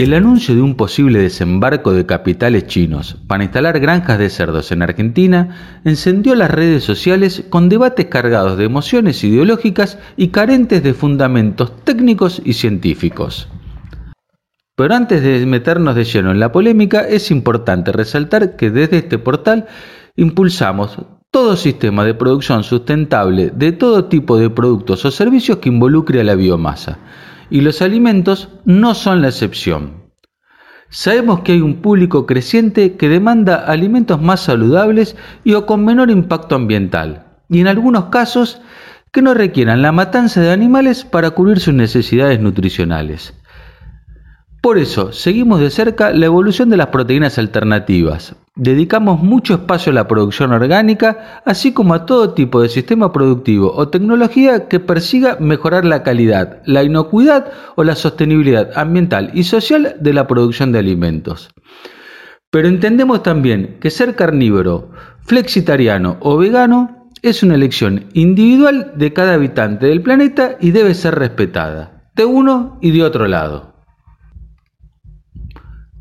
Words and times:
El 0.00 0.14
anuncio 0.14 0.54
de 0.54 0.62
un 0.62 0.76
posible 0.76 1.18
desembarco 1.18 1.92
de 1.92 2.06
capitales 2.06 2.66
chinos 2.66 3.18
para 3.26 3.44
instalar 3.44 3.80
granjas 3.80 4.18
de 4.18 4.30
cerdos 4.30 4.72
en 4.72 4.80
Argentina 4.80 5.80
encendió 5.84 6.34
las 6.34 6.50
redes 6.50 6.84
sociales 6.84 7.44
con 7.50 7.68
debates 7.68 8.06
cargados 8.06 8.56
de 8.56 8.64
emociones 8.64 9.22
ideológicas 9.22 9.98
y 10.16 10.28
carentes 10.28 10.82
de 10.82 10.94
fundamentos 10.94 11.84
técnicos 11.84 12.40
y 12.42 12.54
científicos. 12.54 13.48
Pero 14.74 14.94
antes 14.94 15.22
de 15.22 15.44
meternos 15.44 15.94
de 15.94 16.04
lleno 16.04 16.30
en 16.30 16.40
la 16.40 16.50
polémica, 16.50 17.06
es 17.06 17.30
importante 17.30 17.92
resaltar 17.92 18.56
que 18.56 18.70
desde 18.70 18.96
este 18.96 19.18
portal 19.18 19.66
impulsamos 20.16 20.96
todo 21.30 21.58
sistema 21.58 22.06
de 22.06 22.14
producción 22.14 22.64
sustentable 22.64 23.52
de 23.54 23.72
todo 23.72 24.06
tipo 24.06 24.38
de 24.38 24.48
productos 24.48 25.04
o 25.04 25.10
servicios 25.10 25.58
que 25.58 25.68
involucre 25.68 26.22
a 26.22 26.24
la 26.24 26.36
biomasa 26.36 26.98
y 27.50 27.60
los 27.60 27.82
alimentos 27.82 28.48
no 28.64 28.94
son 28.94 29.22
la 29.22 29.28
excepción. 29.28 30.00
Sabemos 30.88 31.40
que 31.40 31.52
hay 31.52 31.60
un 31.60 31.82
público 31.82 32.26
creciente 32.26 32.96
que 32.96 33.08
demanda 33.08 33.56
alimentos 33.56 34.20
más 34.20 34.40
saludables 34.40 35.16
y 35.44 35.54
o 35.54 35.66
con 35.66 35.84
menor 35.84 36.10
impacto 36.10 36.56
ambiental, 36.56 37.26
y 37.48 37.60
en 37.60 37.68
algunos 37.68 38.06
casos 38.06 38.60
que 39.12 39.22
no 39.22 39.34
requieran 39.34 39.82
la 39.82 39.92
matanza 39.92 40.40
de 40.40 40.52
animales 40.52 41.04
para 41.04 41.30
cubrir 41.30 41.60
sus 41.60 41.74
necesidades 41.74 42.40
nutricionales. 42.40 43.34
Por 44.60 44.76
eso, 44.76 45.12
seguimos 45.12 45.58
de 45.58 45.70
cerca 45.70 46.10
la 46.10 46.26
evolución 46.26 46.68
de 46.68 46.76
las 46.76 46.88
proteínas 46.88 47.38
alternativas. 47.38 48.36
Dedicamos 48.56 49.22
mucho 49.22 49.54
espacio 49.54 49.90
a 49.90 49.94
la 49.94 50.06
producción 50.06 50.52
orgánica, 50.52 51.40
así 51.46 51.72
como 51.72 51.94
a 51.94 52.04
todo 52.04 52.34
tipo 52.34 52.60
de 52.60 52.68
sistema 52.68 53.10
productivo 53.10 53.72
o 53.74 53.88
tecnología 53.88 54.68
que 54.68 54.78
persiga 54.78 55.38
mejorar 55.40 55.86
la 55.86 56.02
calidad, 56.02 56.60
la 56.66 56.82
inocuidad 56.82 57.50
o 57.76 57.84
la 57.84 57.94
sostenibilidad 57.94 58.70
ambiental 58.76 59.30
y 59.32 59.44
social 59.44 59.96
de 59.98 60.12
la 60.12 60.26
producción 60.26 60.72
de 60.72 60.80
alimentos. 60.80 61.48
Pero 62.50 62.68
entendemos 62.68 63.22
también 63.22 63.78
que 63.80 63.90
ser 63.90 64.14
carnívoro, 64.14 64.90
flexitariano 65.22 66.18
o 66.20 66.36
vegano 66.36 67.08
es 67.22 67.42
una 67.42 67.54
elección 67.54 68.06
individual 68.12 68.92
de 68.96 69.14
cada 69.14 69.34
habitante 69.34 69.86
del 69.86 70.02
planeta 70.02 70.56
y 70.60 70.72
debe 70.72 70.94
ser 70.94 71.14
respetada, 71.14 72.10
de 72.14 72.26
uno 72.26 72.78
y 72.82 72.90
de 72.90 73.04
otro 73.04 73.26
lado. 73.26 73.69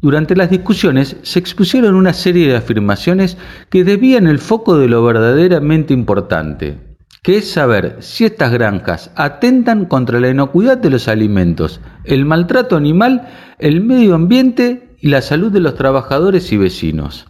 Durante 0.02 0.36
las 0.36 0.50
discusiones 0.50 1.18
se 1.24 1.40
expusieron 1.40 1.96
una 1.96 2.14
serie 2.14 2.48
de 2.48 2.56
afirmaciones 2.56 3.38
que 3.70 3.84
debían 3.84 4.28
el 4.28 4.40
foco 4.40 4.78
de 4.78 4.88
lo 4.88 5.04
verdaderamente 5.04 5.94
importante, 5.94 6.78
que 7.22 7.38
es 7.38 7.52
saber 7.52 7.98
si 8.00 8.24
estas 8.24 8.54
granjas 8.54 9.12
atentan 9.16 9.86
contra 9.86 10.22
la 10.22 10.30
inocuidad 10.30 10.78
de 10.78 10.90
los 10.90 11.10
alimentos, 11.10 11.82
el 12.06 12.24
maltrato 12.24 12.78
animal, 12.78 13.28
el 13.60 13.82
medio 13.82 14.16
ambiente 14.16 14.96
y 15.02 15.10
la 15.10 15.22
salud 15.22 15.52
de 15.52 15.60
los 15.60 15.76
trabajadores 15.76 16.52
y 16.54 16.58
vecinos. 16.58 17.28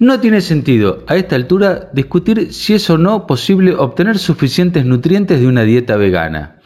No 0.00 0.18
tiene 0.18 0.40
sentido 0.40 1.04
a 1.06 1.14
esta 1.14 1.36
altura 1.36 1.90
discutir 1.92 2.52
si 2.52 2.74
es 2.74 2.90
o 2.90 2.98
no 2.98 3.24
posible 3.24 3.72
obtener 3.76 4.18
suficientes 4.18 4.84
nutrientes 4.84 5.40
de 5.40 5.46
una 5.46 5.62
dieta 5.62 5.94
vegana. 5.94 6.58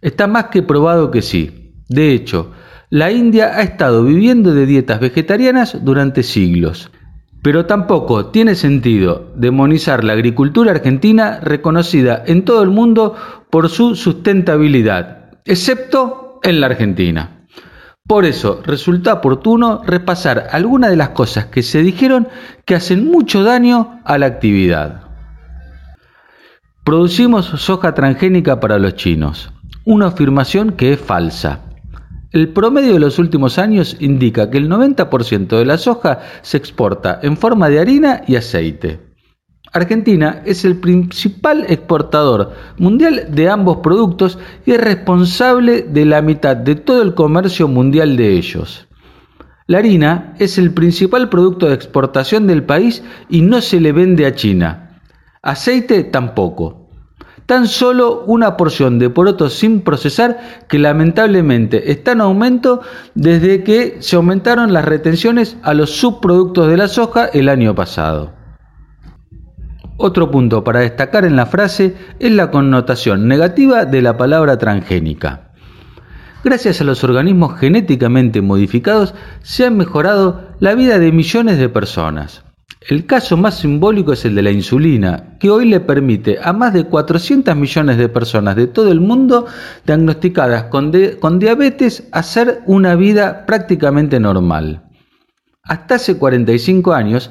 Está 0.00 0.26
más 0.26 0.46
que 0.46 0.64
probado 0.64 1.12
que 1.12 1.22
sí. 1.22 1.84
De 1.88 2.12
hecho, 2.12 2.50
la 2.90 3.12
India 3.12 3.56
ha 3.56 3.62
estado 3.62 4.02
viviendo 4.02 4.52
de 4.52 4.66
dietas 4.66 4.98
vegetarianas 4.98 5.78
durante 5.84 6.24
siglos. 6.24 6.90
Pero 7.40 7.64
tampoco 7.64 8.26
tiene 8.26 8.56
sentido 8.56 9.32
demonizar 9.36 10.02
la 10.02 10.12
agricultura 10.12 10.72
argentina 10.72 11.38
reconocida 11.40 12.22
en 12.26 12.44
todo 12.44 12.62
el 12.64 12.70
mundo 12.70 13.14
por 13.48 13.68
su 13.68 13.94
sustentabilidad, 13.94 15.38
excepto 15.44 16.40
en 16.42 16.60
la 16.60 16.66
Argentina. 16.66 17.46
Por 18.06 18.24
eso 18.24 18.60
resulta 18.66 19.14
oportuno 19.14 19.82
repasar 19.86 20.48
algunas 20.50 20.90
de 20.90 20.96
las 20.96 21.10
cosas 21.10 21.46
que 21.46 21.62
se 21.62 21.82
dijeron 21.82 22.26
que 22.64 22.74
hacen 22.74 23.08
mucho 23.08 23.44
daño 23.44 24.00
a 24.04 24.18
la 24.18 24.26
actividad. 24.26 25.02
Producimos 26.84 27.46
soja 27.46 27.94
transgénica 27.94 28.58
para 28.58 28.80
los 28.80 28.96
chinos, 28.96 29.52
una 29.84 30.08
afirmación 30.08 30.72
que 30.72 30.94
es 30.94 31.00
falsa. 31.00 31.69
El 32.32 32.50
promedio 32.50 32.92
de 32.92 33.00
los 33.00 33.18
últimos 33.18 33.58
años 33.58 33.96
indica 33.98 34.50
que 34.50 34.58
el 34.58 34.68
90% 34.68 35.48
de 35.48 35.64
la 35.64 35.78
soja 35.78 36.20
se 36.42 36.58
exporta 36.58 37.18
en 37.22 37.36
forma 37.36 37.68
de 37.68 37.80
harina 37.80 38.22
y 38.24 38.36
aceite. 38.36 39.00
Argentina 39.72 40.40
es 40.46 40.64
el 40.64 40.76
principal 40.76 41.64
exportador 41.68 42.52
mundial 42.78 43.26
de 43.30 43.48
ambos 43.48 43.78
productos 43.78 44.38
y 44.64 44.72
es 44.72 44.80
responsable 44.80 45.82
de 45.82 46.04
la 46.04 46.22
mitad 46.22 46.56
de 46.56 46.76
todo 46.76 47.02
el 47.02 47.14
comercio 47.14 47.66
mundial 47.66 48.16
de 48.16 48.32
ellos. 48.32 48.86
La 49.66 49.78
harina 49.78 50.34
es 50.38 50.56
el 50.56 50.72
principal 50.72 51.28
producto 51.30 51.66
de 51.66 51.74
exportación 51.74 52.46
del 52.46 52.62
país 52.62 53.02
y 53.28 53.42
no 53.42 53.60
se 53.60 53.80
le 53.80 53.90
vende 53.90 54.26
a 54.26 54.34
China. 54.36 55.00
Aceite 55.42 56.04
tampoco 56.04 56.79
tan 57.50 57.66
solo 57.66 58.22
una 58.28 58.56
porción 58.56 59.00
de 59.00 59.10
porotos 59.10 59.54
sin 59.54 59.80
procesar 59.80 60.38
que 60.68 60.78
lamentablemente 60.78 61.90
está 61.90 62.12
en 62.12 62.20
aumento 62.20 62.80
desde 63.16 63.64
que 63.64 63.96
se 63.98 64.14
aumentaron 64.14 64.72
las 64.72 64.84
retenciones 64.84 65.56
a 65.64 65.74
los 65.74 65.90
subproductos 65.90 66.68
de 66.68 66.76
la 66.76 66.86
soja 66.86 67.26
el 67.26 67.48
año 67.48 67.74
pasado. 67.74 68.32
Otro 69.96 70.30
punto 70.30 70.62
para 70.62 70.78
destacar 70.78 71.24
en 71.24 71.34
la 71.34 71.46
frase 71.46 71.96
es 72.20 72.30
la 72.30 72.52
connotación 72.52 73.26
negativa 73.26 73.84
de 73.84 74.00
la 74.00 74.16
palabra 74.16 74.56
transgénica. 74.56 75.50
Gracias 76.44 76.80
a 76.80 76.84
los 76.84 77.02
organismos 77.02 77.58
genéticamente 77.58 78.42
modificados 78.42 79.12
se 79.42 79.66
ha 79.66 79.70
mejorado 79.70 80.54
la 80.60 80.76
vida 80.76 81.00
de 81.00 81.10
millones 81.10 81.58
de 81.58 81.68
personas. 81.68 82.44
El 82.88 83.04
caso 83.04 83.36
más 83.36 83.58
simbólico 83.58 84.14
es 84.14 84.24
el 84.24 84.34
de 84.34 84.42
la 84.42 84.50
insulina, 84.50 85.36
que 85.38 85.50
hoy 85.50 85.66
le 85.68 85.80
permite 85.80 86.38
a 86.42 86.54
más 86.54 86.72
de 86.72 86.84
400 86.84 87.54
millones 87.54 87.98
de 87.98 88.08
personas 88.08 88.56
de 88.56 88.68
todo 88.68 88.90
el 88.90 89.00
mundo 89.00 89.44
diagnosticadas 89.84 90.64
con, 90.64 90.90
con, 91.20 91.38
diabetes 91.38 92.08
hacer 92.10 92.62
una 92.64 92.94
vida 92.94 93.44
prácticamente 93.44 94.18
normal. 94.18 94.82
Hasta 95.62 95.96
hace 95.96 96.16
45 96.16 96.94
años, 96.94 97.30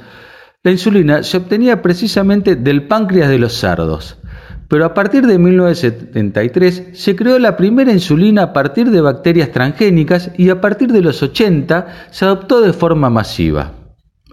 la 0.61 0.69
insulina 0.69 1.23
se 1.23 1.37
obtenía 1.37 1.81
precisamente 1.81 2.55
del 2.55 2.85
páncreas 2.85 3.29
de 3.29 3.39
los 3.39 3.53
cerdos, 3.53 4.19
pero 4.67 4.85
a 4.85 4.93
partir 4.93 5.25
de 5.25 5.39
1973 5.39 6.89
se 6.93 7.15
creó 7.15 7.39
la 7.39 7.57
primera 7.57 7.91
insulina 7.91 8.43
a 8.43 8.53
partir 8.53 8.91
de 8.91 9.01
bacterias 9.01 9.51
transgénicas 9.51 10.29
y 10.37 10.51
a 10.51 10.61
partir 10.61 10.91
de 10.91 11.01
los 11.01 11.23
80 11.23 11.87
se 12.11 12.25
adoptó 12.25 12.61
de 12.61 12.71
forma 12.71 13.09
masiva. 13.09 13.78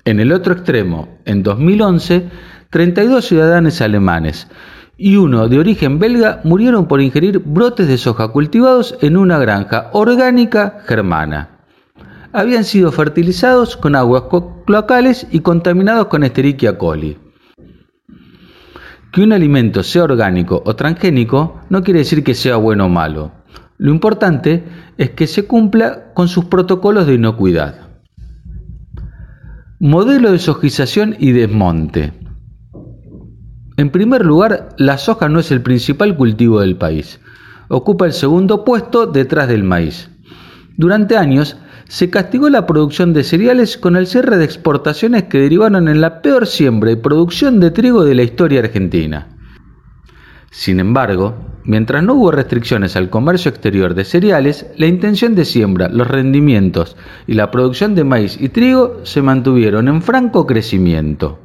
En 0.06 0.21
el 0.21 0.31
otro 0.31 0.53
extremo, 0.53 1.09
en 1.25 1.43
2011, 1.43 2.28
32 2.71 3.25
ciudadanos 3.25 3.81
alemanes 3.81 4.47
y 4.97 5.17
uno 5.17 5.49
de 5.49 5.59
origen 5.59 5.99
belga 5.99 6.41
murieron 6.44 6.87
por 6.87 7.00
ingerir 7.00 7.41
brotes 7.41 7.89
de 7.89 7.99
soja 7.99 8.28
cultivados 8.28 8.97
en 9.00 9.16
una 9.16 9.37
granja 9.41 9.91
orgánica 9.93 10.78
germana. 10.87 11.59
Habían 12.33 12.62
sido 12.62 12.93
fertilizados 12.93 13.77
con 13.77 13.97
aguas 13.97 14.22
cloacales 14.65 15.27
y 15.33 15.41
contaminados 15.41 16.06
con 16.06 16.22
Escherichia 16.22 16.78
coli. 16.78 17.19
Que 19.11 19.22
un 19.22 19.33
alimento 19.33 19.83
sea 19.83 20.05
orgánico 20.05 20.62
o 20.65 20.77
transgénico 20.77 21.62
no 21.69 21.83
quiere 21.83 21.99
decir 21.99 22.22
que 22.22 22.34
sea 22.34 22.55
bueno 22.55 22.87
o 22.87 22.89
malo. 22.89 23.33
Lo 23.77 23.91
importante 23.91 24.62
es 24.99 25.11
que 25.11 25.27
se 25.27 25.49
cumpla 25.49 26.12
con 26.15 26.28
sus 26.28 26.45
protocolos 26.45 27.09
de 27.09 27.15
inocuidad. 27.15 27.85
Modelo 29.86 30.32
de 30.32 30.41
sojización 30.41 31.14
y 31.16 31.30
desmonte. 31.30 32.12
En 33.76 33.91
primer 33.91 34.27
lugar, 34.27 34.71
la 34.78 34.98
soja 34.98 35.28
no 35.28 35.38
es 35.38 35.53
el 35.53 35.62
principal 35.62 36.16
cultivo 36.16 36.59
del 36.59 36.77
país. 36.77 37.21
Ocupa 37.68 38.04
el 38.06 38.12
segundo 38.12 38.65
puesto 38.65 39.06
detrás 39.06 39.47
del 39.47 39.62
maíz. 39.62 40.10
Durante 40.77 41.16
años 41.16 41.56
se 41.86 42.10
castigó 42.10 42.50
la 42.50 42.66
producción 42.66 43.15
de 43.15 43.22
cereales 43.22 43.78
con 43.78 43.94
el 43.94 44.09
cierre 44.09 44.38
de 44.38 44.44
exportaciones 44.44 45.22
que 45.22 45.38
derivaron 45.38 45.86
en 45.86 46.00
la 46.00 46.21
peor 46.21 46.48
siembra 46.48 46.91
y 46.91 46.97
producción 46.97 47.60
de 47.60 47.71
trigo 47.71 48.03
de 48.03 48.16
la 48.16 48.24
historia 48.24 48.59
argentina. 48.59 49.28
Sin 50.50 50.80
embargo, 50.80 51.36
mientras 51.66 52.03
no 52.03 52.15
hubo 52.15 52.30
restricciones 52.30 52.97
al 52.97 53.10
comercio 53.10 53.51
exterior 53.51 53.95
de 53.95 54.04
cereales, 54.04 54.66
la 54.77 54.86
intención 54.86 55.34
de 55.34 55.45
siembra, 55.45 55.89
los 55.89 56.07
rendimientos 56.09 56.97
y 57.27 57.34
la 57.34 57.51
producción 57.51 57.95
de 57.95 58.04
maíz 58.04 58.41
y 58.41 58.48
trigo 58.48 59.01
se 59.04 59.21
mantuvieron 59.21 59.89
en 59.89 60.01
franco 60.01 60.47
crecimiento. 60.47 61.41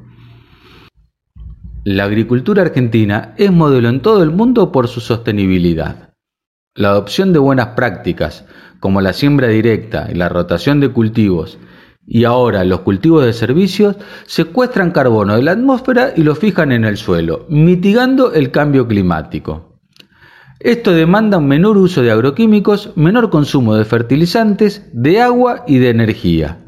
La 1.83 2.03
agricultura 2.03 2.61
argentina 2.61 3.33
es 3.37 3.51
modelo 3.51 3.89
en 3.89 4.01
todo 4.01 4.21
el 4.21 4.29
mundo 4.29 4.71
por 4.71 4.87
su 4.87 5.01
sostenibilidad. 5.01 6.13
La 6.75 6.89
adopción 6.89 7.33
de 7.33 7.39
buenas 7.39 7.69
prácticas, 7.69 8.45
como 8.79 9.01
la 9.01 9.13
siembra 9.13 9.47
directa 9.47 10.07
y 10.11 10.15
la 10.15 10.29
rotación 10.29 10.79
de 10.79 10.89
cultivos, 10.89 11.57
y 12.05 12.25
ahora 12.25 12.63
los 12.65 12.81
cultivos 12.81 13.25
de 13.25 13.33
servicios 13.33 13.95
secuestran 14.25 14.91
carbono 14.91 15.35
de 15.35 15.43
la 15.43 15.51
atmósfera 15.51 16.13
y 16.15 16.23
lo 16.23 16.35
fijan 16.35 16.71
en 16.71 16.85
el 16.85 16.97
suelo, 16.97 17.45
mitigando 17.49 18.33
el 18.33 18.51
cambio 18.51 18.87
climático. 18.87 19.70
Esto 20.63 20.91
demanda 20.91 21.39
un 21.39 21.47
menor 21.47 21.75
uso 21.77 22.03
de 22.03 22.11
agroquímicos, 22.11 22.91
menor 22.95 23.31
consumo 23.31 23.73
de 23.75 23.83
fertilizantes, 23.83 24.87
de 24.93 25.19
agua 25.19 25.63
y 25.65 25.79
de 25.79 25.89
energía. 25.89 26.59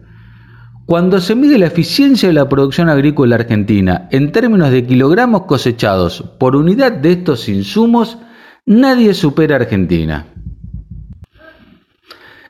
Cuando 0.87 1.21
se 1.21 1.35
mide 1.35 1.59
la 1.59 1.67
eficiencia 1.67 2.27
de 2.27 2.33
la 2.33 2.49
producción 2.49 2.89
agrícola 2.89 3.35
argentina 3.35 4.07
en 4.11 4.31
términos 4.31 4.71
de 4.71 4.87
kilogramos 4.87 5.43
cosechados 5.43 6.23
por 6.39 6.55
unidad 6.55 6.91
de 6.91 7.11
estos 7.11 7.47
insumos, 7.47 8.17
nadie 8.65 9.13
supera 9.13 9.57
a 9.57 9.59
Argentina. 9.59 10.25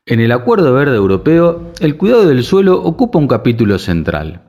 En 0.05 0.21
el 0.21 0.31
Acuerdo 0.31 0.73
Verde 0.73 0.95
Europeo, 0.95 1.73
el 1.81 1.97
cuidado 1.97 2.25
del 2.25 2.43
suelo 2.45 2.81
ocupa 2.81 3.19
un 3.19 3.27
capítulo 3.27 3.77
central. 3.79 4.42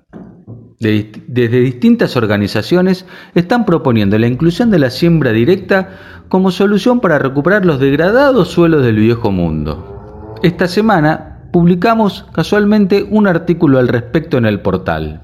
Desde 0.80 1.60
distintas 1.60 2.16
organizaciones 2.16 3.06
están 3.34 3.64
proponiendo 3.64 4.18
la 4.18 4.26
inclusión 4.26 4.70
de 4.70 4.78
la 4.78 4.90
siembra 4.90 5.32
directa 5.32 5.90
como 6.28 6.50
solución 6.50 7.00
para 7.00 7.18
recuperar 7.18 7.64
los 7.64 7.80
degradados 7.80 8.48
suelos 8.48 8.82
del 8.82 8.96
viejo 8.96 9.30
mundo. 9.30 10.34
Esta 10.42 10.68
semana 10.68 11.48
publicamos 11.52 12.26
casualmente 12.32 13.06
un 13.08 13.26
artículo 13.26 13.78
al 13.78 13.88
respecto 13.88 14.36
en 14.36 14.46
el 14.46 14.60
portal. 14.60 15.22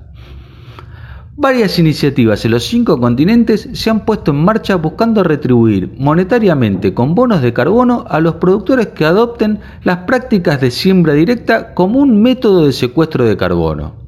Varias 1.36 1.78
iniciativas 1.78 2.44
en 2.44 2.50
los 2.50 2.64
cinco 2.64 3.00
continentes 3.00 3.68
se 3.72 3.88
han 3.90 4.04
puesto 4.04 4.30
en 4.30 4.44
marcha 4.44 4.76
buscando 4.76 5.24
retribuir 5.24 5.90
monetariamente 5.96 6.92
con 6.92 7.14
bonos 7.14 7.40
de 7.40 7.52
carbono 7.52 8.04
a 8.08 8.20
los 8.20 8.34
productores 8.34 8.88
que 8.88 9.06
adopten 9.06 9.58
las 9.82 9.98
prácticas 10.00 10.60
de 10.60 10.70
siembra 10.70 11.14
directa 11.14 11.72
como 11.72 11.98
un 11.98 12.20
método 12.20 12.66
de 12.66 12.72
secuestro 12.72 13.24
de 13.24 13.36
carbono. 13.36 13.99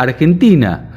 Argentina, 0.00 0.90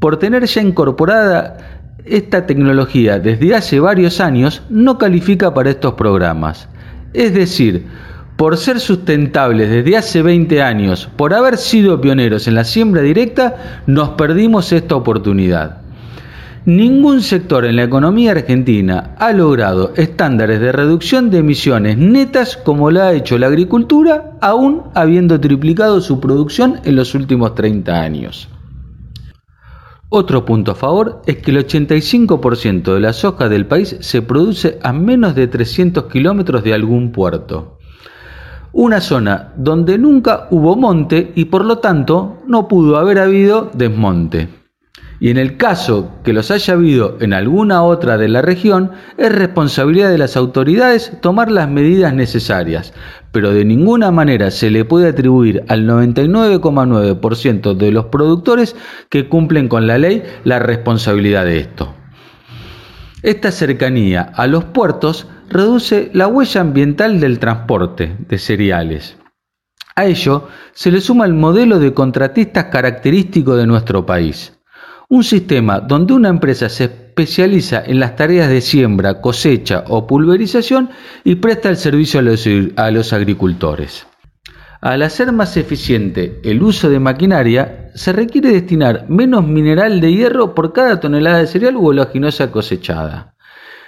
por 0.00 0.18
tener 0.18 0.44
ya 0.46 0.62
incorporada 0.62 1.58
esta 2.04 2.46
tecnología 2.46 3.18
desde 3.18 3.54
hace 3.54 3.78
varios 3.78 4.20
años, 4.20 4.62
no 4.70 4.98
califica 4.98 5.54
para 5.54 5.70
estos 5.70 5.94
programas. 5.94 6.68
Es 7.12 7.34
decir, 7.34 7.86
por 8.36 8.56
ser 8.56 8.80
sustentables 8.80 9.70
desde 9.70 9.96
hace 9.96 10.22
20 10.22 10.62
años, 10.62 11.08
por 11.16 11.34
haber 11.34 11.56
sido 11.56 12.00
pioneros 12.00 12.48
en 12.48 12.54
la 12.54 12.64
siembra 12.64 13.02
directa, 13.02 13.82
nos 13.86 14.10
perdimos 14.10 14.72
esta 14.72 14.96
oportunidad. 14.96 15.81
Ningún 16.64 17.22
sector 17.22 17.64
en 17.64 17.74
la 17.74 17.82
economía 17.82 18.30
argentina 18.30 19.16
ha 19.18 19.32
logrado 19.32 19.92
estándares 19.96 20.60
de 20.60 20.70
reducción 20.70 21.28
de 21.28 21.38
emisiones 21.38 21.98
netas 21.98 22.56
como 22.56 22.92
lo 22.92 23.02
ha 23.02 23.12
hecho 23.14 23.36
la 23.36 23.48
agricultura, 23.48 24.38
aún 24.40 24.84
habiendo 24.94 25.40
triplicado 25.40 26.00
su 26.00 26.20
producción 26.20 26.80
en 26.84 26.94
los 26.94 27.16
últimos 27.16 27.56
30 27.56 28.00
años. 28.00 28.48
Otro 30.08 30.44
punto 30.44 30.70
a 30.70 30.74
favor 30.76 31.22
es 31.26 31.38
que 31.38 31.50
el 31.50 31.66
85% 31.66 32.94
de 32.94 33.00
la 33.00 33.12
soja 33.12 33.48
del 33.48 33.66
país 33.66 33.96
se 33.98 34.22
produce 34.22 34.78
a 34.82 34.92
menos 34.92 35.34
de 35.34 35.48
300 35.48 36.04
kilómetros 36.04 36.62
de 36.62 36.74
algún 36.74 37.10
puerto 37.10 37.78
una 38.72 39.02
zona 39.02 39.52
donde 39.56 39.98
nunca 39.98 40.48
hubo 40.50 40.76
monte 40.76 41.32
y 41.34 41.44
por 41.44 41.64
lo 41.64 41.78
tanto 41.78 42.38
no 42.46 42.68
pudo 42.68 42.96
haber 42.96 43.18
habido 43.18 43.70
desmonte. 43.74 44.61
Y 45.22 45.30
en 45.30 45.36
el 45.36 45.56
caso 45.56 46.10
que 46.24 46.32
los 46.32 46.50
haya 46.50 46.74
habido 46.74 47.16
en 47.20 47.32
alguna 47.32 47.84
otra 47.84 48.18
de 48.18 48.26
la 48.26 48.42
región, 48.42 48.90
es 49.16 49.30
responsabilidad 49.30 50.10
de 50.10 50.18
las 50.18 50.36
autoridades 50.36 51.12
tomar 51.20 51.48
las 51.48 51.68
medidas 51.68 52.12
necesarias, 52.12 52.92
pero 53.30 53.52
de 53.52 53.64
ninguna 53.64 54.10
manera 54.10 54.50
se 54.50 54.68
le 54.68 54.84
puede 54.84 55.10
atribuir 55.10 55.62
al 55.68 55.86
99,9% 55.86 57.76
de 57.76 57.92
los 57.92 58.06
productores 58.06 58.74
que 59.10 59.28
cumplen 59.28 59.68
con 59.68 59.86
la 59.86 59.96
ley 59.96 60.24
la 60.42 60.58
responsabilidad 60.58 61.44
de 61.44 61.58
esto. 61.58 61.94
Esta 63.22 63.52
cercanía 63.52 64.22
a 64.22 64.48
los 64.48 64.64
puertos 64.64 65.28
reduce 65.48 66.10
la 66.14 66.26
huella 66.26 66.62
ambiental 66.62 67.20
del 67.20 67.38
transporte 67.38 68.16
de 68.28 68.38
cereales. 68.38 69.16
A 69.94 70.04
ello 70.04 70.48
se 70.72 70.90
le 70.90 71.00
suma 71.00 71.26
el 71.26 71.34
modelo 71.34 71.78
de 71.78 71.94
contratistas 71.94 72.64
característico 72.64 73.54
de 73.54 73.68
nuestro 73.68 74.04
país. 74.04 74.58
Un 75.12 75.24
sistema 75.24 75.78
donde 75.78 76.14
una 76.14 76.30
empresa 76.30 76.70
se 76.70 76.84
especializa 76.84 77.82
en 77.84 78.00
las 78.00 78.16
tareas 78.16 78.48
de 78.48 78.62
siembra, 78.62 79.20
cosecha 79.20 79.84
o 79.88 80.06
pulverización 80.06 80.88
y 81.22 81.34
presta 81.34 81.68
el 81.68 81.76
servicio 81.76 82.18
a 82.76 82.90
los, 82.90 83.12
agricultores. 83.12 84.06
Al 84.80 85.02
hacer 85.02 85.30
más 85.32 85.58
eficiente 85.58 86.40
el 86.44 86.62
uso 86.62 86.88
de 86.88 86.98
maquinaria, 86.98 87.90
se 87.94 88.14
requiere 88.14 88.52
destinar 88.52 89.04
menos 89.10 89.46
mineral 89.46 90.00
de 90.00 90.14
hierro 90.14 90.54
por 90.54 90.72
cada 90.72 90.98
tonelada 90.98 91.40
de 91.40 91.46
cereal 91.46 91.76
u 91.76 91.88
oleaginosa 91.88 92.50
cosechada. 92.50 93.34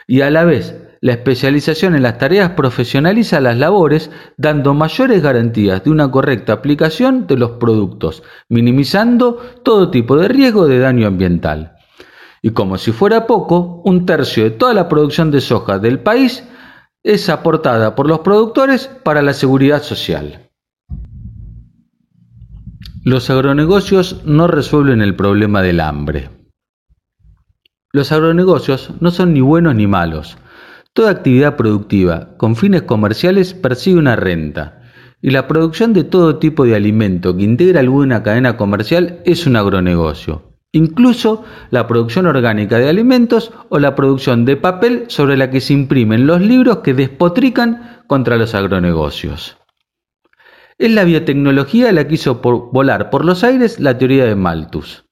Y 0.07 0.21
a 0.21 0.31
la 0.31 0.45
vez 0.45 0.77
la 1.05 1.13
especialización 1.13 1.95
en 1.95 2.03
las 2.03 2.17
tareas 2.17 2.53
profesionaliza 2.53 3.39
las 3.39 3.59
labores, 3.59 4.11
dando 4.39 4.73
mayores 4.73 5.23
garantías 5.23 5.85
de 5.85 5.91
una 5.91 6.11
correcta 6.11 6.55
aplicación 6.55 7.27
de 7.27 7.37
los 7.37 7.51
productos, 7.61 8.23
minimizando 8.49 9.35
todo 9.63 9.91
tipo 9.91 10.17
de 10.17 10.29
riesgo 10.29 10.67
de 10.67 10.79
daño 10.79 11.07
ambiental. 11.07 11.77
Y 12.41 12.53
como 12.53 12.79
si 12.79 12.91
fuera 12.91 13.27
poco, 13.27 13.83
un 13.85 14.07
tercio 14.07 14.45
de 14.45 14.53
toda 14.53 14.73
la 14.73 14.89
producción 14.89 15.31
de 15.31 15.43
soja 15.43 15.79
del 15.79 15.99
país 15.99 16.43
es 17.03 17.29
aportada 17.29 17.95
por 17.95 18.09
los 18.09 18.21
productores 18.21 18.89
para 19.03 19.21
la 19.21 19.35
seguridad 19.35 19.83
social. 19.83 20.49
Los 23.05 23.29
agronegocios 23.29 24.23
no 24.25 24.47
resuelven 24.47 25.03
el 25.03 25.15
problema 25.15 25.61
del 25.61 25.81
hambre. 25.81 26.31
Los 27.93 28.11
agronegocios 28.11 28.91
no 29.01 29.11
son 29.11 29.35
ni 29.35 29.43
buenos 29.43 29.75
ni 29.75 29.87
malos, 29.87 30.39
Toda 30.95 31.11
actividad 31.11 31.57
productiva 31.57 32.37
con 32.37 32.55
fines 32.55 32.83
comerciales 32.83 33.53
persigue 33.53 33.99
una 33.99 34.15
renta, 34.15 34.81
y 35.21 35.31
la 35.31 35.49
producción 35.49 35.93
de 35.93 36.05
todo 36.05 36.39
tipo 36.39 36.65
de 36.65 36.77
alimento 36.77 37.37
que 37.37 37.43
integra 37.43 37.81
alguna 37.81 38.23
cadena 38.23 38.57
comercial 38.57 39.19
es 39.25 39.45
un 39.45 39.57
agronegocio. 39.57 40.53
Incluso 40.71 41.43
la 41.71 41.89
producción 41.89 42.27
orgánica 42.27 42.79
de 42.79 42.89
alimentos 42.89 43.51
o 43.71 43.81
la 43.81 43.97
producción 43.97 44.45
de 44.45 44.57
papel 44.57 45.07
sobre 45.09 45.37
la 45.37 45.51
que 45.51 45.61
se 45.61 45.73
imprimen 45.73 46.29
los 46.29 46.41
libros 46.41 46.79
que 46.79 46.95
despotrican 46.95 48.05
contra 48.07 48.37
los 48.37 48.55
agronegocios. 48.55 49.57
Es 50.79 50.93
la 50.93 51.03
biotecnología 51.03 51.91
la 51.91 52.07
que 52.07 52.15
hizo 52.15 52.37
volar 52.37 53.11
por 53.11 53.25
los 53.25 53.43
aires 53.43 53.81
la 53.81 53.99
teoría 53.99 54.27
de 54.27 54.37
Malthus. 54.37 55.04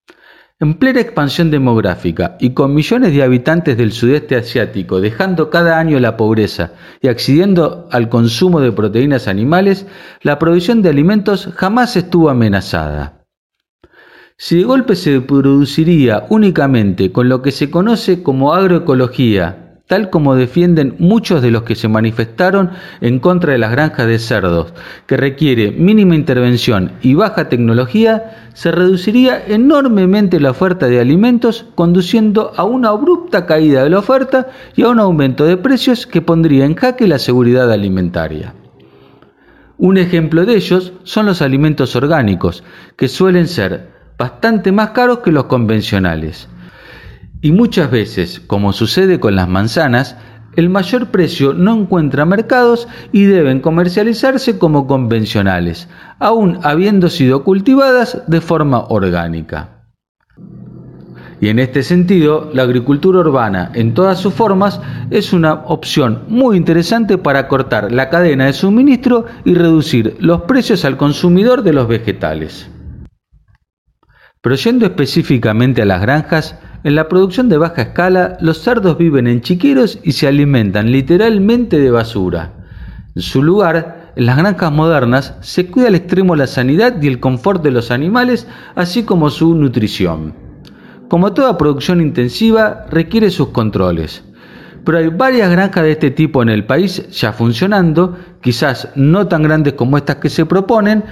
En 0.60 0.74
plena 0.74 1.00
expansión 1.00 1.50
demográfica 1.50 2.36
y 2.38 2.50
con 2.50 2.74
millones 2.74 3.12
de 3.12 3.22
habitantes 3.22 3.76
del 3.76 3.92
sudeste 3.92 4.36
asiático 4.36 5.00
dejando 5.00 5.50
cada 5.50 5.78
año 5.78 5.98
la 5.98 6.16
pobreza 6.16 6.72
y 7.00 7.08
accediendo 7.08 7.88
al 7.90 8.08
consumo 8.08 8.60
de 8.60 8.70
proteínas 8.70 9.26
animales, 9.26 9.86
la 10.22 10.38
provisión 10.38 10.82
de 10.82 10.90
alimentos 10.90 11.48
jamás 11.56 11.96
estuvo 11.96 12.30
amenazada. 12.30 13.24
Si 14.36 14.56
de 14.56 14.64
golpe 14.64 14.96
se 14.96 15.20
produciría 15.20 16.26
únicamente 16.28 17.12
con 17.12 17.28
lo 17.28 17.42
que 17.42 17.52
se 17.52 17.70
conoce 17.70 18.22
como 18.22 18.54
agroecología, 18.54 19.61
tal 19.86 20.10
como 20.10 20.34
defienden 20.34 20.94
muchos 20.98 21.42
de 21.42 21.50
los 21.50 21.64
que 21.64 21.74
se 21.74 21.88
manifestaron 21.88 22.70
en 23.00 23.18
contra 23.18 23.52
de 23.52 23.58
las 23.58 23.72
granjas 23.72 24.06
de 24.06 24.18
cerdos, 24.18 24.72
que 25.06 25.16
requiere 25.16 25.70
mínima 25.70 26.14
intervención 26.14 26.92
y 27.02 27.14
baja 27.14 27.48
tecnología, 27.48 28.48
se 28.54 28.72
reduciría 28.72 29.42
enormemente 29.46 30.40
la 30.40 30.50
oferta 30.50 30.86
de 30.86 31.00
alimentos, 31.00 31.66
conduciendo 31.74 32.52
a 32.56 32.64
una 32.64 32.88
abrupta 32.88 33.46
caída 33.46 33.84
de 33.84 33.90
la 33.90 33.98
oferta 33.98 34.48
y 34.76 34.82
a 34.82 34.88
un 34.88 35.00
aumento 35.00 35.44
de 35.44 35.56
precios 35.56 36.06
que 36.06 36.22
pondría 36.22 36.64
en 36.64 36.74
jaque 36.74 37.06
la 37.06 37.18
seguridad 37.18 37.70
alimentaria. 37.70 38.54
Un 39.78 39.98
ejemplo 39.98 40.46
de 40.46 40.54
ellos 40.54 40.92
son 41.02 41.26
los 41.26 41.42
alimentos 41.42 41.96
orgánicos, 41.96 42.62
que 42.96 43.08
suelen 43.08 43.48
ser 43.48 43.90
bastante 44.16 44.70
más 44.70 44.90
caros 44.90 45.18
que 45.18 45.32
los 45.32 45.46
convencionales. 45.46 46.48
Y 47.44 47.50
muchas 47.50 47.90
veces, 47.90 48.38
como 48.38 48.72
sucede 48.72 49.18
con 49.18 49.34
las 49.34 49.48
manzanas, 49.48 50.16
el 50.54 50.70
mayor 50.70 51.08
precio 51.08 51.54
no 51.54 51.74
encuentra 51.74 52.24
mercados 52.24 52.86
y 53.10 53.24
deben 53.24 53.58
comercializarse 53.60 54.58
como 54.58 54.86
convencionales, 54.86 55.88
aun 56.20 56.60
habiendo 56.62 57.10
sido 57.10 57.42
cultivadas 57.42 58.22
de 58.28 58.40
forma 58.40 58.84
orgánica. 58.88 59.82
Y 61.40 61.48
en 61.48 61.58
este 61.58 61.82
sentido, 61.82 62.48
la 62.54 62.62
agricultura 62.62 63.18
urbana 63.18 63.72
en 63.74 63.92
todas 63.92 64.20
sus 64.20 64.32
formas 64.32 64.80
es 65.10 65.32
una 65.32 65.54
opción 65.66 66.22
muy 66.28 66.56
interesante 66.56 67.18
para 67.18 67.48
cortar 67.48 67.90
la 67.90 68.08
cadena 68.08 68.46
de 68.46 68.52
suministro 68.52 69.24
y 69.44 69.54
reducir 69.54 70.16
los 70.20 70.42
precios 70.42 70.84
al 70.84 70.96
consumidor 70.96 71.64
de 71.64 71.72
los 71.72 71.88
vegetales. 71.88 72.70
Pero 74.40 74.54
yendo 74.54 74.86
específicamente 74.86 75.82
a 75.82 75.86
las 75.86 76.00
granjas, 76.00 76.56
en 76.84 76.94
la 76.96 77.08
producción 77.08 77.48
de 77.48 77.58
baja 77.58 77.82
escala, 77.82 78.36
los 78.40 78.58
cerdos 78.58 78.98
viven 78.98 79.26
en 79.26 79.40
chiqueros 79.40 79.98
y 80.02 80.12
se 80.12 80.26
alimentan 80.26 80.90
literalmente 80.90 81.78
de 81.78 81.90
basura. 81.90 82.52
En 83.14 83.22
su 83.22 83.42
lugar, 83.42 84.12
en 84.16 84.26
las 84.26 84.36
granjas 84.36 84.72
modernas 84.72 85.34
se 85.40 85.66
cuida 85.66 85.88
al 85.88 85.94
extremo 85.94 86.34
la 86.34 86.46
sanidad 86.46 87.00
y 87.00 87.06
el 87.06 87.20
confort 87.20 87.62
de 87.62 87.70
los 87.70 87.90
animales, 87.90 88.46
así 88.74 89.04
como 89.04 89.30
su 89.30 89.54
nutrición. 89.54 90.34
Como 91.08 91.32
toda 91.32 91.58
producción 91.58 92.00
intensiva, 92.00 92.86
requiere 92.90 93.30
sus 93.30 93.48
controles. 93.48 94.24
pero 94.84 94.98
hay 94.98 95.08
varias 95.08 95.48
granjas 95.48 95.84
de 95.84 95.92
este 95.92 96.10
tipo 96.10 96.42
en 96.42 96.48
el 96.48 96.64
país 96.64 97.08
ya 97.10 97.32
funcionando, 97.32 98.18
quizás 98.40 98.88
no 98.96 99.28
tan 99.28 99.44
grandes 99.44 99.74
como 99.74 99.96
estas 99.96 100.16
que 100.16 100.28
se 100.28 100.44
proponen, 100.44 101.04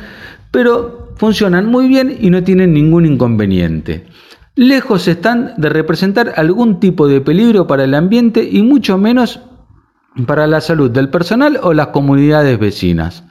pero 0.50 1.12
funcionan 1.16 1.66
muy 1.66 1.86
bien 1.86 2.16
y 2.20 2.30
no 2.30 2.42
tienen 2.42 2.72
ningún 2.72 3.06
inconveniente. 3.06 4.06
Lejos 4.56 5.06
están 5.06 5.54
de 5.56 5.68
representar 5.68 6.34
algún 6.36 6.80
tipo 6.80 7.06
de 7.06 7.20
peligro 7.20 7.66
para 7.66 7.84
el 7.84 7.94
ambiente 7.94 8.42
y 8.50 8.62
mucho 8.62 8.98
menos 8.98 9.40
para 10.26 10.46
la 10.46 10.60
salud 10.60 10.90
del 10.90 11.08
personal 11.08 11.58
o 11.62 11.72
las 11.72 11.88
comunidades 11.88 12.58
vecinas. 12.58 13.24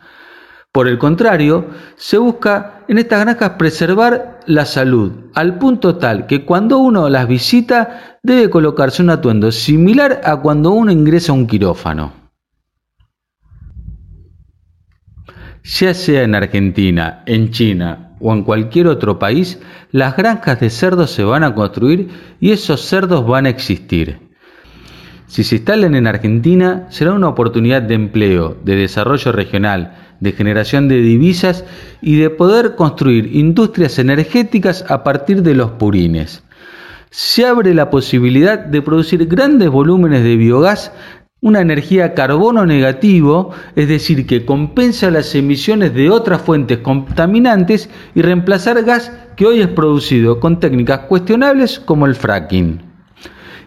Por 0.71 0.87
el 0.87 0.97
contrario, 0.97 1.67
se 1.95 2.17
busca 2.17 2.85
en 2.87 2.99
estas 2.99 3.21
granjas 3.21 3.51
preservar 3.57 4.39
la 4.45 4.65
salud, 4.65 5.11
al 5.33 5.57
punto 5.57 5.97
tal 5.97 6.25
que 6.25 6.45
cuando 6.45 6.77
uno 6.77 7.09
las 7.09 7.27
visita 7.27 8.19
debe 8.23 8.49
colocarse 8.49 9.01
un 9.01 9.09
atuendo 9.09 9.51
similar 9.51 10.21
a 10.23 10.37
cuando 10.37 10.71
uno 10.71 10.91
ingresa 10.91 11.31
a 11.31 11.35
un 11.35 11.47
quirófano. 11.47 12.13
Ya 15.63 15.93
sea 15.93 16.23
en 16.23 16.35
Argentina, 16.35 17.23
en 17.25 17.51
China 17.51 18.08
o 18.19 18.33
en 18.33 18.43
cualquier 18.43 18.87
otro 18.87 19.19
país, 19.19 19.59
las 19.91 20.15
granjas 20.15 20.59
de 20.59 20.69
cerdos 20.69 21.11
se 21.11 21.23
van 21.23 21.43
a 21.43 21.55
construir 21.55 22.09
y 22.39 22.51
esos 22.51 22.81
cerdos 22.81 23.25
van 23.25 23.45
a 23.45 23.49
existir. 23.49 24.29
Si 25.27 25.43
se 25.43 25.57
instalan 25.57 25.93
en 25.93 26.07
Argentina, 26.07 26.87
será 26.89 27.13
una 27.13 27.27
oportunidad 27.27 27.83
de 27.83 27.93
empleo, 27.93 28.57
de 28.63 28.75
desarrollo 28.75 29.31
regional, 29.31 29.95
de 30.19 30.31
generación 30.31 30.87
de 30.87 31.01
divisas 31.01 31.65
y 32.01 32.17
de 32.17 32.31
poder 32.31 32.75
construir 32.75 33.35
industrias 33.35 33.99
energéticas 33.99 34.83
a 34.89 35.03
partir 35.03 35.43
de 35.43 35.53
los 35.53 35.71
purines. 35.71 36.43
Se 37.11 37.45
abre 37.45 37.73
la 37.73 37.89
posibilidad 37.89 38.57
de 38.59 38.81
producir 38.81 39.27
grandes 39.27 39.69
volúmenes 39.69 40.23
de 40.23 40.35
biogás, 40.35 40.91
una 41.41 41.61
energía 41.61 42.13
carbono 42.13 42.65
negativo, 42.65 43.51
es 43.75 43.87
decir, 43.87 44.27
que 44.27 44.45
compensa 44.45 45.09
las 45.09 45.33
emisiones 45.35 45.93
de 45.93 46.09
otras 46.09 46.41
fuentes 46.41 46.79
contaminantes 46.79 47.89
y 48.13 48.21
reemplazar 48.21 48.83
gas 48.83 49.11
que 49.37 49.45
hoy 49.45 49.61
es 49.61 49.69
producido 49.69 50.41
con 50.41 50.59
técnicas 50.59 51.01
cuestionables 51.01 51.79
como 51.79 52.05
el 52.05 52.15
fracking. 52.15 52.81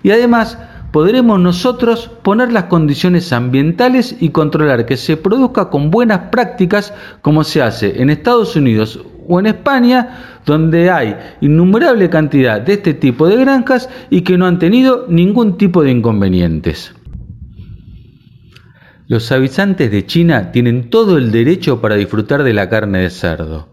Y 0.02 0.10
además, 0.10 0.58
podremos 0.90 1.40
nosotros 1.40 2.10
poner 2.22 2.52
las 2.52 2.64
condiciones 2.64 3.32
ambientales 3.32 4.16
y 4.20 4.28
controlar 4.28 4.84
que 4.84 4.98
se 4.98 5.16
produzca 5.16 5.70
con 5.70 5.90
buenas 5.90 6.30
prácticas 6.30 6.92
como 7.22 7.42
se 7.42 7.62
hace 7.62 8.02
en 8.02 8.10
Estados 8.10 8.54
Unidos 8.54 9.02
o 9.28 9.40
en 9.40 9.46
España, 9.46 10.40
donde 10.44 10.90
hay 10.90 11.16
innumerable 11.40 12.10
cantidad 12.10 12.60
de 12.60 12.74
este 12.74 12.92
tipo 12.92 13.26
de 13.28 13.36
granjas 13.36 13.88
y 14.10 14.20
que 14.20 14.36
no 14.36 14.46
han 14.46 14.58
tenido 14.58 15.06
ningún 15.08 15.56
tipo 15.56 15.82
de 15.82 15.92
inconvenientes. 15.92 16.94
Los 19.12 19.30
habitantes 19.30 19.90
de 19.90 20.06
China 20.06 20.52
tienen 20.52 20.88
todo 20.88 21.18
el 21.18 21.32
derecho 21.32 21.82
para 21.82 21.96
disfrutar 21.96 22.44
de 22.44 22.54
la 22.54 22.70
carne 22.70 23.00
de 23.00 23.10
cerdo 23.10 23.68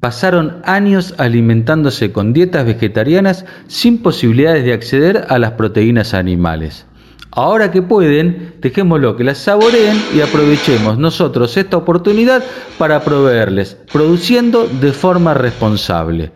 pasaron 0.00 0.60
años 0.64 1.14
alimentándose 1.16 2.12
con 2.12 2.34
dietas 2.34 2.66
vegetarianas 2.66 3.46
sin 3.68 4.02
posibilidades 4.02 4.64
de 4.64 4.74
acceder 4.74 5.24
a 5.30 5.38
las 5.38 5.52
proteínas 5.52 6.12
animales. 6.12 6.84
Ahora 7.30 7.70
que 7.70 7.80
pueden, 7.80 8.56
dejémoslo 8.60 9.16
que 9.16 9.24
las 9.24 9.38
saboreen 9.38 9.96
y 10.14 10.20
aprovechemos 10.20 10.98
nosotros 10.98 11.56
esta 11.56 11.78
oportunidad 11.78 12.44
para 12.76 13.02
proveerles, 13.02 13.78
produciendo 13.90 14.66
de 14.66 14.92
forma 14.92 15.32
responsable. 15.32 16.32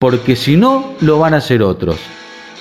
Porque 0.00 0.34
si 0.34 0.56
no, 0.56 0.96
lo 1.00 1.20
van 1.20 1.34
a 1.34 1.36
hacer 1.36 1.62
otros. 1.62 2.00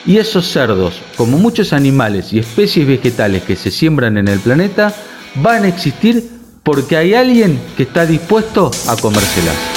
Y 0.06 0.18
esos 0.18 0.46
cerdos, 0.46 1.02
como 1.18 1.40
muchos 1.40 1.74
animales 1.74 2.34
y 2.34 2.38
especies 2.38 2.86
vegetales 2.86 3.42
que 3.42 3.56
se 3.56 3.72
siembran 3.72 4.18
en 4.18 4.28
el 4.28 4.40
planeta, 4.40 4.94
van 5.36 5.64
a 5.64 5.68
existir 5.68 6.30
porque 6.64 6.98
hay 6.98 7.14
alguien 7.14 7.60
que 7.76 7.84
está 7.84 8.06
dispuesto 8.06 8.72
a 8.88 8.96
comérselas. 8.96 9.73